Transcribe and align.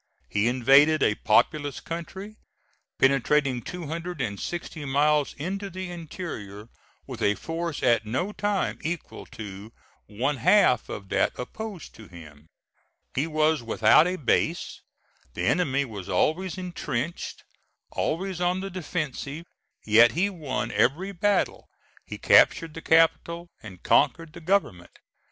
He 0.27 0.47
invaded 0.47 1.03
a 1.03 1.13
populous 1.13 1.79
country, 1.79 2.35
penetrating 2.97 3.61
two 3.61 3.85
hundred 3.85 4.19
and 4.19 4.39
sixty 4.39 4.83
miles 4.83 5.35
into 5.35 5.69
the 5.69 5.91
interior, 5.91 6.69
with 7.05 7.21
a 7.21 7.35
force 7.35 7.83
at 7.83 8.03
no 8.03 8.31
time 8.31 8.79
equal 8.81 9.27
to 9.27 9.71
one 10.07 10.37
half 10.37 10.89
of 10.89 11.09
that 11.09 11.37
opposed 11.37 11.93
to 11.93 12.07
him; 12.07 12.47
he 13.13 13.27
was 13.27 13.61
without 13.61 14.07
a 14.07 14.15
base; 14.15 14.81
the 15.35 15.43
enemy 15.45 15.85
was 15.85 16.09
always 16.09 16.57
intrenched, 16.57 17.43
always 17.91 18.41
on 18.41 18.61
the 18.61 18.71
defensive; 18.71 19.45
yet 19.85 20.13
he 20.13 20.31
won 20.31 20.71
every 20.71 21.11
battle, 21.11 21.69
he 22.07 22.17
captured 22.17 22.73
the 22.73 22.81
capital, 22.81 23.49
and 23.61 23.83
conquered 23.83 24.33
the 24.33 24.41
government. 24.41 24.97